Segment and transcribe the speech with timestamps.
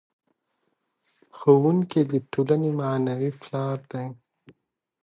[1.37, 4.07] ښوونکی د ټولنې معنوي پلار دی.